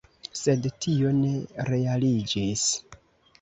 [0.39, 1.33] Sed tio ne
[1.69, 2.65] realiĝis.